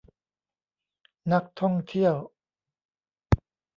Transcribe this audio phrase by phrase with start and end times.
[1.31, 2.15] นักท่องเที่ยว